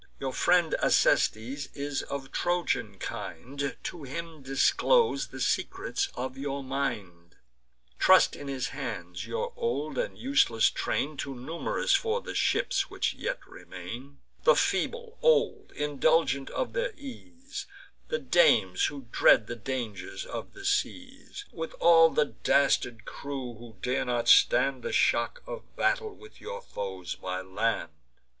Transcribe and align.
Your 0.19 0.33
friend 0.33 0.73
Acestes 0.81 1.69
is 1.75 2.01
of 2.01 2.31
Trojan 2.31 2.97
kind; 2.97 3.77
To 3.83 4.01
him 4.01 4.41
disclose 4.41 5.27
the 5.27 5.39
secrets 5.39 6.09
of 6.15 6.39
your 6.39 6.63
mind: 6.63 7.35
Trust 7.99 8.35
in 8.35 8.47
his 8.47 8.69
hands 8.69 9.27
your 9.27 9.53
old 9.55 9.99
and 9.99 10.17
useless 10.17 10.71
train; 10.71 11.17
Too 11.17 11.35
num'rous 11.35 11.93
for 11.93 12.19
the 12.19 12.33
ships 12.33 12.89
which 12.89 13.13
yet 13.13 13.45
remain: 13.45 14.17
The 14.43 14.55
feeble, 14.55 15.19
old, 15.21 15.71
indulgent 15.73 16.49
of 16.49 16.73
their 16.73 16.93
ease, 16.97 17.67
The 18.07 18.17
dames 18.17 18.85
who 18.85 19.05
dread 19.11 19.45
the 19.45 19.55
dangers 19.55 20.25
of 20.25 20.53
the 20.53 20.65
seas, 20.65 21.45
With 21.53 21.73
all 21.79 22.09
the 22.09 22.25
dastard 22.25 23.05
crew, 23.05 23.53
who 23.53 23.77
dare 23.83 24.05
not 24.05 24.27
stand 24.27 24.81
The 24.81 24.93
shock 24.93 25.43
of 25.45 25.61
battle 25.75 26.15
with 26.15 26.41
your 26.41 26.63
foes 26.63 27.13
by 27.13 27.41
land. 27.41 27.91